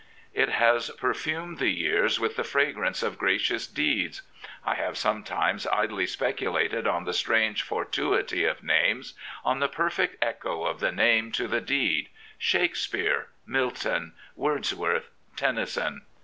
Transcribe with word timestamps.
It 0.33 0.49
has 0.49 0.89
perfumed 0.97 1.59
the 1.59 1.69
years 1.69 2.19
with 2.19 2.35
the 2.35 2.43
fragrance 2.43 3.03
of 3.03 3.19
gracious 3.19 3.67
deeds. 3.67 4.23
I 4.65 4.73
have 4.73 4.97
sometimes 4.97 5.67
idly 5.67 6.07
speculated 6.07 6.87
on 6.87 7.03
the 7.03 7.13
strange 7.13 7.61
fortuity 7.61 8.43
of 8.45 8.63
names, 8.63 9.13
on 9.45 9.59
the 9.59 9.69
perfect 9.69 10.15
echo 10.19 10.63
of 10.63 10.79
the 10.79 10.91
name 10.91 11.31
to 11.33 11.47
the 11.47 11.61
deed— 11.61 12.09
Shakespeare, 12.39 13.27
Milton, 13.45 14.13
Words 14.35 14.73
worth, 14.73 15.11
Tennyson! 15.35 16.01